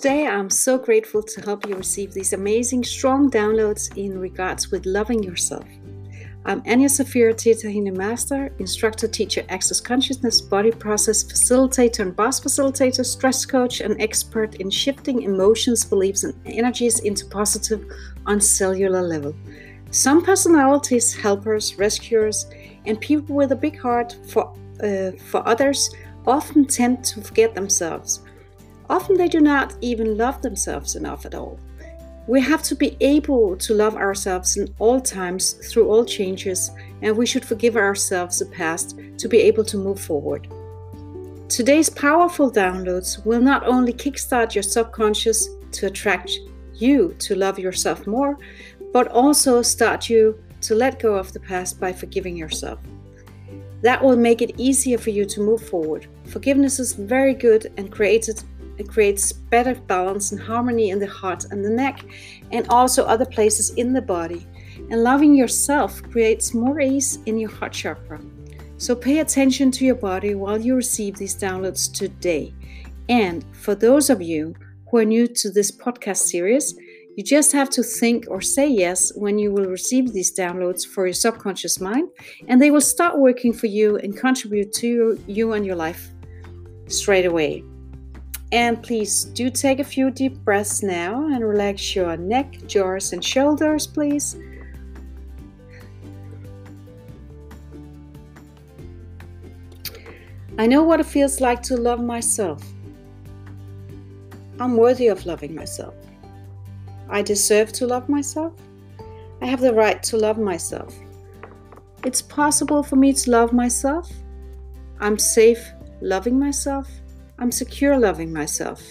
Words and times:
Today, 0.00 0.28
I'm 0.28 0.48
so 0.48 0.78
grateful 0.78 1.24
to 1.24 1.40
help 1.40 1.66
you 1.66 1.74
receive 1.74 2.12
these 2.12 2.32
amazing, 2.32 2.84
strong 2.84 3.32
downloads 3.32 3.90
in 3.96 4.16
regards 4.16 4.70
with 4.70 4.86
loving 4.86 5.24
yourself. 5.24 5.64
I'm 6.44 6.62
Anja 6.62 6.86
Safira 6.86 7.36
Theta 7.36 7.68
Healing 7.68 7.96
Master, 7.96 8.52
instructor, 8.60 9.08
teacher, 9.08 9.44
access 9.48 9.80
consciousness, 9.80 10.40
body 10.40 10.70
process 10.70 11.24
facilitator, 11.24 11.98
and 11.98 12.14
Bars 12.14 12.40
facilitator, 12.40 13.04
stress 13.04 13.44
coach, 13.44 13.80
and 13.80 14.00
expert 14.00 14.54
in 14.60 14.70
shifting 14.70 15.22
emotions, 15.22 15.84
beliefs, 15.84 16.22
and 16.22 16.32
energies 16.46 17.00
into 17.00 17.26
positive 17.26 17.84
on 18.24 18.40
cellular 18.40 19.02
level. 19.02 19.34
Some 19.90 20.24
personalities, 20.24 21.12
helpers, 21.12 21.76
rescuers, 21.76 22.46
and 22.86 23.00
people 23.00 23.34
with 23.34 23.50
a 23.50 23.56
big 23.56 23.76
heart 23.76 24.16
for 24.28 24.54
uh, 24.80 25.10
for 25.28 25.42
others 25.44 25.90
often 26.24 26.66
tend 26.66 27.02
to 27.06 27.20
forget 27.20 27.56
themselves 27.56 28.20
Often 28.90 29.16
they 29.16 29.28
do 29.28 29.40
not 29.40 29.74
even 29.80 30.16
love 30.16 30.40
themselves 30.42 30.96
enough 30.96 31.26
at 31.26 31.34
all. 31.34 31.58
We 32.26 32.40
have 32.42 32.62
to 32.64 32.74
be 32.74 32.96
able 33.00 33.56
to 33.56 33.74
love 33.74 33.96
ourselves 33.96 34.56
in 34.56 34.74
all 34.78 35.00
times 35.00 35.52
through 35.52 35.88
all 35.88 36.04
changes, 36.04 36.70
and 37.02 37.16
we 37.16 37.26
should 37.26 37.44
forgive 37.44 37.76
ourselves 37.76 38.38
the 38.38 38.46
past 38.46 38.98
to 39.18 39.28
be 39.28 39.38
able 39.38 39.64
to 39.64 39.78
move 39.78 40.00
forward. 40.00 40.46
Today's 41.48 41.88
powerful 41.88 42.52
downloads 42.52 43.24
will 43.24 43.40
not 43.40 43.66
only 43.66 43.92
kickstart 43.92 44.54
your 44.54 44.62
subconscious 44.62 45.48
to 45.72 45.86
attract 45.86 46.30
you 46.74 47.14
to 47.18 47.34
love 47.34 47.58
yourself 47.58 48.06
more, 48.06 48.36
but 48.92 49.08
also 49.08 49.62
start 49.62 50.10
you 50.10 50.38
to 50.60 50.74
let 50.74 51.00
go 51.00 51.14
of 51.14 51.32
the 51.32 51.40
past 51.40 51.80
by 51.80 51.92
forgiving 51.92 52.36
yourself. 52.36 52.78
That 53.82 54.02
will 54.02 54.16
make 54.16 54.42
it 54.42 54.58
easier 54.58 54.98
for 54.98 55.10
you 55.10 55.24
to 55.26 55.40
move 55.40 55.66
forward. 55.66 56.06
Forgiveness 56.26 56.78
is 56.78 56.94
very 56.94 57.32
good 57.32 57.72
and 57.76 57.92
created 57.92 58.42
it 58.78 58.88
creates 58.88 59.32
better 59.32 59.74
balance 59.74 60.32
and 60.32 60.40
harmony 60.40 60.90
in 60.90 60.98
the 60.98 61.06
heart 61.06 61.44
and 61.50 61.64
the 61.64 61.70
neck, 61.70 62.04
and 62.52 62.66
also 62.68 63.04
other 63.04 63.26
places 63.26 63.70
in 63.70 63.92
the 63.92 64.02
body. 64.02 64.46
And 64.90 65.02
loving 65.02 65.34
yourself 65.34 66.02
creates 66.04 66.54
more 66.54 66.80
ease 66.80 67.18
in 67.26 67.38
your 67.38 67.50
heart 67.50 67.72
chakra. 67.72 68.20
So 68.78 68.94
pay 68.94 69.18
attention 69.18 69.70
to 69.72 69.84
your 69.84 69.96
body 69.96 70.34
while 70.34 70.58
you 70.58 70.76
receive 70.76 71.16
these 71.16 71.36
downloads 71.36 71.92
today. 71.92 72.54
And 73.08 73.44
for 73.52 73.74
those 73.74 74.08
of 74.08 74.22
you 74.22 74.54
who 74.90 74.98
are 74.98 75.04
new 75.04 75.26
to 75.26 75.50
this 75.50 75.70
podcast 75.72 76.18
series, 76.18 76.74
you 77.16 77.24
just 77.24 77.50
have 77.50 77.68
to 77.70 77.82
think 77.82 78.26
or 78.28 78.40
say 78.40 78.68
yes 78.68 79.12
when 79.16 79.40
you 79.40 79.50
will 79.52 79.64
receive 79.64 80.12
these 80.12 80.32
downloads 80.32 80.86
for 80.86 81.04
your 81.04 81.14
subconscious 81.14 81.80
mind, 81.80 82.08
and 82.46 82.62
they 82.62 82.70
will 82.70 82.80
start 82.80 83.18
working 83.18 83.52
for 83.52 83.66
you 83.66 83.96
and 83.96 84.16
contribute 84.16 84.72
to 84.74 85.20
you 85.26 85.52
and 85.54 85.66
your 85.66 85.74
life 85.74 86.10
straight 86.86 87.26
away. 87.26 87.64
And 88.50 88.82
please 88.82 89.24
do 89.24 89.50
take 89.50 89.78
a 89.78 89.84
few 89.84 90.10
deep 90.10 90.36
breaths 90.44 90.82
now 90.82 91.26
and 91.26 91.46
relax 91.46 91.94
your 91.94 92.16
neck, 92.16 92.66
jaws, 92.66 93.12
and 93.12 93.22
shoulders, 93.22 93.86
please. 93.86 94.36
I 100.56 100.66
know 100.66 100.82
what 100.82 100.98
it 100.98 101.06
feels 101.06 101.40
like 101.40 101.62
to 101.64 101.76
love 101.76 102.00
myself. 102.00 102.64
I'm 104.58 104.76
worthy 104.76 105.06
of 105.08 105.24
loving 105.24 105.54
myself. 105.54 105.94
I 107.08 107.22
deserve 107.22 107.72
to 107.74 107.86
love 107.86 108.08
myself. 108.08 108.54
I 109.40 109.46
have 109.46 109.60
the 109.60 109.72
right 109.72 110.02
to 110.04 110.16
love 110.16 110.36
myself. 110.38 110.96
It's 112.04 112.20
possible 112.20 112.82
for 112.82 112.96
me 112.96 113.12
to 113.12 113.30
love 113.30 113.52
myself. 113.52 114.10
I'm 115.00 115.18
safe 115.18 115.64
loving 116.00 116.38
myself. 116.38 116.88
I'm 117.38 117.52
secure 117.52 117.98
loving 117.98 118.32
myself. 118.32 118.82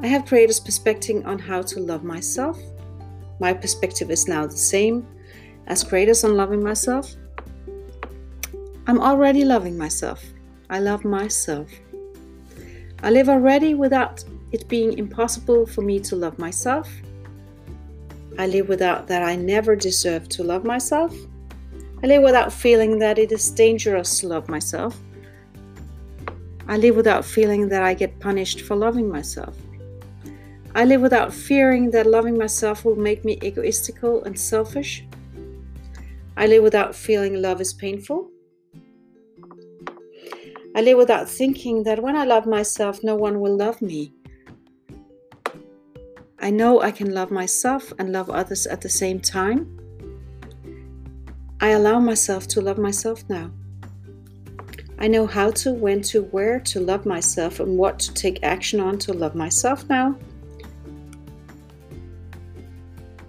I 0.00 0.06
have 0.06 0.26
creators 0.26 0.58
perspective 0.58 1.22
on 1.26 1.38
how 1.38 1.62
to 1.62 1.80
love 1.80 2.04
myself. 2.04 2.58
My 3.38 3.52
perspective 3.52 4.10
is 4.10 4.26
now 4.26 4.46
the 4.46 4.56
same 4.56 5.06
as 5.66 5.84
creators 5.84 6.24
on 6.24 6.36
loving 6.36 6.62
myself. 6.62 7.14
I'm 8.86 9.00
already 9.00 9.44
loving 9.44 9.76
myself. 9.76 10.24
I 10.70 10.80
love 10.80 11.04
myself. 11.04 11.68
I 13.02 13.10
live 13.10 13.28
already 13.28 13.74
without 13.74 14.24
it 14.52 14.68
being 14.68 14.98
impossible 14.98 15.66
for 15.66 15.82
me 15.82 16.00
to 16.00 16.16
love 16.16 16.38
myself. 16.38 16.90
I 18.38 18.46
live 18.46 18.68
without 18.68 19.06
that 19.08 19.22
I 19.22 19.36
never 19.36 19.76
deserve 19.76 20.28
to 20.30 20.42
love 20.42 20.64
myself. 20.64 21.14
I 22.02 22.06
live 22.06 22.22
without 22.22 22.52
feeling 22.52 22.98
that 22.98 23.18
it 23.18 23.30
is 23.32 23.50
dangerous 23.50 24.18
to 24.20 24.28
love 24.28 24.48
myself. 24.48 24.98
I 26.72 26.78
live 26.78 26.96
without 26.96 27.26
feeling 27.26 27.68
that 27.68 27.82
I 27.82 27.92
get 27.92 28.18
punished 28.18 28.62
for 28.62 28.74
loving 28.74 29.06
myself. 29.06 29.54
I 30.74 30.86
live 30.86 31.02
without 31.02 31.30
fearing 31.30 31.90
that 31.90 32.06
loving 32.06 32.38
myself 32.38 32.86
will 32.86 32.96
make 32.96 33.26
me 33.26 33.38
egoistical 33.42 34.24
and 34.24 34.40
selfish. 34.40 35.04
I 36.34 36.46
live 36.46 36.62
without 36.62 36.94
feeling 36.94 37.42
love 37.42 37.60
is 37.60 37.74
painful. 37.74 38.30
I 40.74 40.80
live 40.80 40.96
without 40.96 41.28
thinking 41.28 41.82
that 41.82 42.02
when 42.02 42.16
I 42.16 42.24
love 42.24 42.46
myself, 42.46 43.04
no 43.04 43.16
one 43.16 43.38
will 43.38 43.54
love 43.54 43.82
me. 43.82 44.14
I 46.40 46.48
know 46.48 46.80
I 46.80 46.90
can 46.90 47.12
love 47.12 47.30
myself 47.30 47.92
and 47.98 48.12
love 48.12 48.30
others 48.30 48.66
at 48.66 48.80
the 48.80 48.88
same 48.88 49.20
time. 49.20 49.78
I 51.60 51.72
allow 51.72 52.00
myself 52.00 52.48
to 52.48 52.62
love 52.62 52.78
myself 52.78 53.28
now. 53.28 53.50
I 55.02 55.08
know 55.08 55.26
how 55.26 55.50
to, 55.50 55.72
when 55.72 56.00
to, 56.02 56.22
where 56.22 56.60
to 56.60 56.78
love 56.78 57.04
myself, 57.04 57.58
and 57.58 57.76
what 57.76 57.98
to 57.98 58.14
take 58.14 58.38
action 58.44 58.78
on 58.78 58.98
to 59.00 59.12
love 59.12 59.34
myself 59.34 59.84
now. 59.88 60.16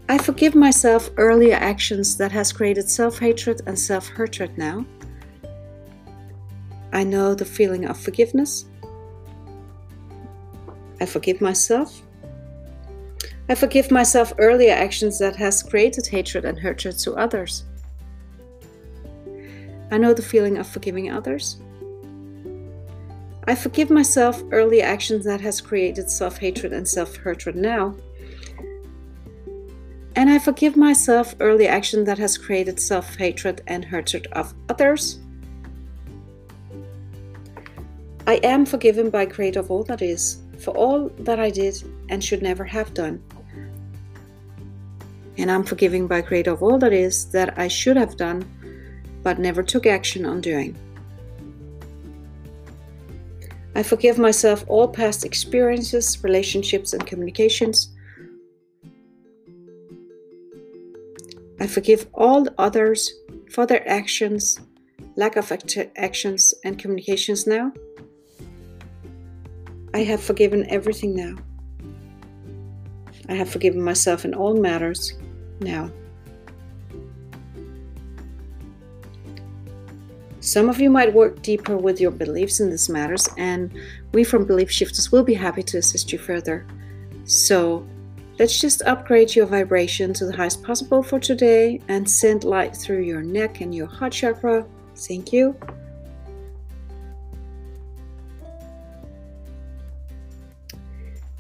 I 0.08 0.20
forgive 0.20 0.54
myself 0.54 1.10
earlier 1.18 1.56
actions 1.56 2.16
that 2.18 2.32
has 2.32 2.54
created 2.54 2.88
self-hatred 2.88 3.62
and 3.66 3.78
self-hatred 3.78 4.56
now. 4.56 4.86
I 6.92 7.04
know 7.04 7.34
the 7.34 7.44
feeling 7.44 7.86
of 7.86 8.00
forgiveness. 8.00 8.66
I 11.02 11.08
forgive 11.08 11.42
myself. 11.42 12.04
I 13.50 13.56
forgive 13.56 13.90
myself 13.90 14.32
earlier 14.38 14.74
actions 14.74 15.18
that 15.18 15.36
has 15.38 15.64
created 15.64 16.06
hatred 16.06 16.46
and 16.46 16.60
hatred 16.60 17.00
to 17.00 17.14
others. 17.16 17.64
I 19.94 20.00
know 20.00 20.12
the 20.12 20.24
feeling 20.24 20.58
of 20.58 20.66
forgiving 20.66 21.12
others. 21.12 21.58
I 23.46 23.54
forgive 23.54 23.92
myself 23.92 24.42
early 24.52 24.82
actions 24.82 25.24
that 25.26 25.40
has 25.42 25.62
created 25.62 26.10
self-hatred 26.10 26.74
and 26.74 26.88
self-hatred 26.88 27.56
now. 27.56 27.96
And 30.16 30.32
I 30.32 30.40
forgive 30.40 30.76
myself 30.76 31.36
early 31.40 31.68
action 31.68 32.06
that 32.06 32.18
has 32.18 32.40
created 32.40 32.80
self-hatred 32.80 33.62
and 33.68 33.86
hatred 33.86 34.26
of 34.32 34.56
others. 34.68 35.20
I 38.26 38.38
am 38.38 38.66
forgiven 38.66 39.12
by 39.12 39.28
Creator 39.28 39.60
of 39.60 39.70
all 39.70 39.84
that 39.84 40.02
is, 40.02 40.42
for 40.58 40.72
all 40.72 41.10
that 41.20 41.40
I 41.40 41.52
did 41.52 41.84
and 42.10 42.24
should 42.24 42.42
never 42.42 42.64
have 42.64 42.96
done. 42.96 43.22
And 45.38 45.52
I'm 45.52 45.64
forgiven 45.64 46.08
by 46.08 46.24
Creator 46.24 46.50
of 46.50 46.64
all 46.64 46.80
that 46.80 46.94
is 46.94 47.30
that 47.30 47.60
I 47.60 47.68
should 47.68 47.98
have 47.98 48.18
done 48.18 48.44
but 49.24 49.40
never 49.40 49.64
took 49.64 49.86
action 49.86 50.26
on 50.26 50.42
doing. 50.42 50.78
I 53.76 53.82
forgive 53.82 54.20
myself 54.20 54.64
all 54.68 54.88
past 54.88 55.26
experiences, 55.26 56.24
relationships, 56.24 56.94
and 56.94 57.06
communications. 57.08 57.90
I 61.60 61.66
forgive 61.66 62.08
all 62.14 62.48
others 62.58 63.12
for 63.50 63.66
their 63.66 63.88
actions, 63.90 64.60
lack 65.16 65.38
of 65.38 65.52
act- 65.52 65.78
actions, 65.96 66.54
and 66.64 66.78
communications 66.78 67.48
now. 67.48 67.72
I 69.94 70.00
have 70.00 70.22
forgiven 70.22 70.66
everything 70.70 71.16
now. 71.16 71.36
I 73.30 73.34
have 73.36 73.50
forgiven 73.50 73.82
myself 73.82 74.26
in 74.26 74.34
all 74.34 74.56
matters 74.56 75.14
now. 75.62 75.90
Some 80.44 80.68
of 80.68 80.82
you 80.82 80.90
might 80.90 81.14
work 81.14 81.42
deeper 81.42 81.78
with 81.78 82.02
your 82.02 82.12
beliefs 82.12 82.60
in 82.60 82.70
these 82.70 82.90
matters, 82.90 83.30
and 83.38 83.72
we 84.12 84.26
from 84.26 84.44
Belief 84.44 84.70
Shifters 84.70 85.10
will 85.10 85.24
be 85.24 85.34
happy 85.34 85.64
to 85.64 85.78
assist 85.78 86.12
you 86.12 86.20
further. 86.20 86.66
So, 87.24 87.88
let's 88.38 88.60
just 88.60 88.82
upgrade 88.82 89.34
your 89.38 89.46
vibration 89.46 90.12
to 90.16 90.26
the 90.26 90.36
highest 90.36 90.62
possible 90.62 91.02
for 91.02 91.18
today 91.18 91.80
and 91.88 92.08
send 92.08 92.44
light 92.44 92.76
through 92.76 93.04
your 93.04 93.22
neck 93.22 93.62
and 93.62 93.74
your 93.74 93.88
heart 93.88 94.12
chakra. 94.12 94.66
Thank 94.98 95.32
you. 95.32 95.56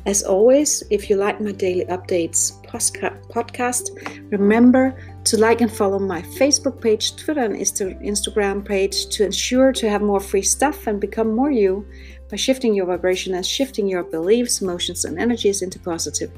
As 0.05 0.21
always, 0.21 0.83
if 0.89 1.09
you 1.09 1.15
like 1.15 1.39
my 1.39 1.53
daily 1.53 1.85
updates 1.85 2.61
podcast, 2.67 3.89
remember 4.31 4.97
to 5.23 5.38
like 5.38 5.61
and 5.61 5.71
follow 5.71 5.97
my 5.97 6.21
Facebook 6.21 6.81
page, 6.81 7.15
Twitter, 7.15 7.39
and 7.39 7.55
Instagram 7.55 8.65
page 8.65 9.07
to 9.15 9.23
ensure 9.23 9.71
to 9.71 9.89
have 9.89 10.01
more 10.01 10.19
free 10.19 10.41
stuff 10.41 10.88
and 10.88 11.00
become 11.00 11.33
more 11.33 11.51
you 11.51 11.88
by 12.29 12.35
shifting 12.35 12.73
your 12.73 12.85
vibration 12.85 13.33
and 13.35 13.45
shifting 13.45 13.88
your 13.88 14.03
beliefs, 14.03 14.61
emotions, 14.61 15.05
and 15.05 15.17
energies 15.17 15.61
into 15.61 15.79
positive. 15.79 16.31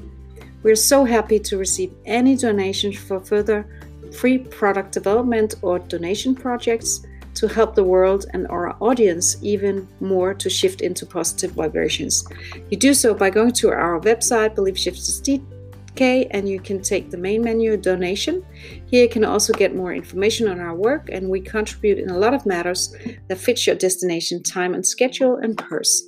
We're 0.62 0.76
so 0.76 1.04
happy 1.04 1.40
to 1.40 1.58
receive 1.58 1.92
any 2.04 2.36
donations 2.36 2.96
for 2.96 3.18
further 3.18 3.66
free 4.12 4.38
product 4.38 4.92
development 4.92 5.56
or 5.62 5.80
donation 5.80 6.36
projects 6.36 7.04
to 7.36 7.46
help 7.46 7.74
the 7.74 7.84
world 7.84 8.26
and 8.32 8.46
our 8.48 8.76
audience 8.80 9.36
even 9.42 9.86
more 10.00 10.34
to 10.34 10.50
shift 10.50 10.80
into 10.80 11.06
positive 11.06 11.52
vibrations. 11.52 12.26
You 12.70 12.76
do 12.76 12.94
so 12.94 13.14
by 13.14 13.30
going 13.30 13.52
to 13.52 13.70
our 13.70 14.00
website, 14.00 14.56
DK, 14.56 16.26
and 16.30 16.48
you 16.48 16.60
can 16.60 16.82
take 16.82 17.10
the 17.10 17.18
main 17.18 17.42
menu 17.42 17.76
donation. 17.76 18.44
Here 18.86 19.02
you 19.02 19.08
can 19.08 19.24
also 19.24 19.52
get 19.52 19.76
more 19.76 19.94
information 19.94 20.48
on 20.48 20.60
our 20.60 20.74
work, 20.74 21.08
and 21.10 21.28
we 21.28 21.40
contribute 21.40 21.98
in 21.98 22.10
a 22.10 22.18
lot 22.18 22.34
of 22.34 22.46
matters 22.46 22.94
that 23.28 23.38
fits 23.38 23.66
your 23.66 23.76
destination, 23.76 24.42
time, 24.42 24.74
and 24.74 24.84
schedule 24.84 25.36
and 25.36 25.56
purse. 25.56 26.02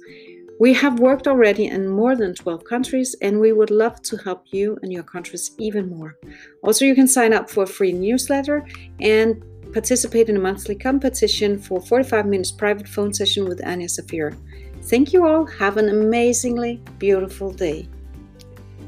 We 0.60 0.74
have 0.74 0.98
worked 0.98 1.28
already 1.28 1.66
in 1.66 1.88
more 1.88 2.16
than 2.16 2.34
12 2.34 2.64
countries 2.64 3.14
and 3.22 3.38
we 3.38 3.52
would 3.52 3.70
love 3.70 4.02
to 4.02 4.16
help 4.16 4.46
you 4.50 4.76
and 4.82 4.92
your 4.92 5.04
countries 5.04 5.52
even 5.58 5.88
more. 5.88 6.16
Also, 6.64 6.84
you 6.84 6.96
can 6.96 7.06
sign 7.06 7.32
up 7.32 7.48
for 7.48 7.62
a 7.62 7.66
free 7.66 7.92
newsletter 7.92 8.66
and 9.00 9.40
participate 9.72 10.28
in 10.28 10.36
a 10.36 10.40
monthly 10.40 10.74
competition 10.74 11.58
for 11.58 11.80
45 11.80 12.26
minutes 12.26 12.52
private 12.52 12.88
phone 12.88 13.12
session 13.12 13.46
with 13.48 13.60
Anja 13.60 13.88
Safira. 13.88 14.36
Thank 14.82 15.12
you 15.12 15.26
all. 15.26 15.46
Have 15.46 15.76
an 15.76 15.88
amazingly 15.88 16.80
beautiful 16.98 17.52
day. 17.52 17.88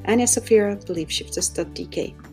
Anja 0.04 0.26
Safira, 0.26 0.82
beliefshifters.dk. 0.86 2.29